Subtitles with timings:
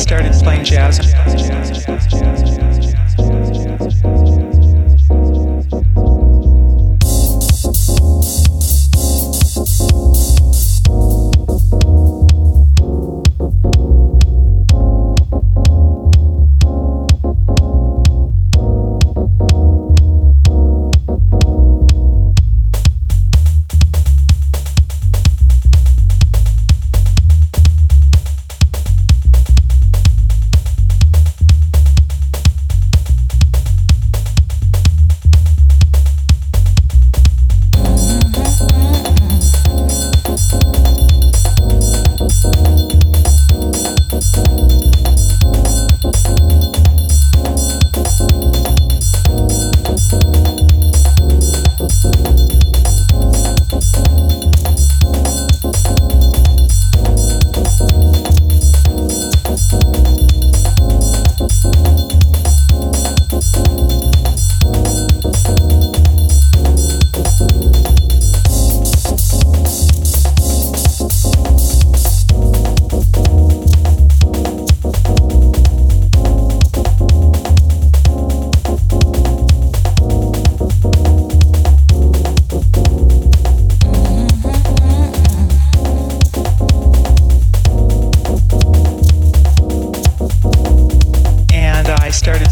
[0.00, 2.39] started playing jazz.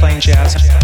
[0.00, 0.79] playing jazz.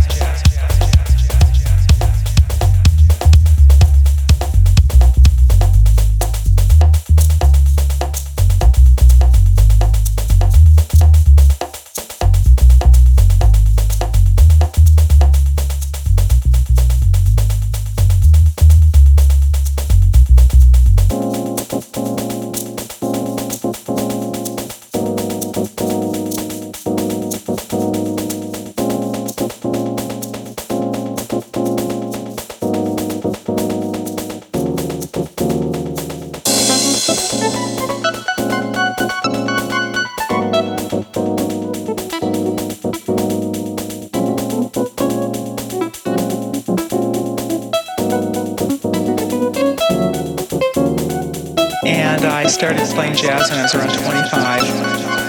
[52.26, 55.25] I started playing jazz when I was around 25.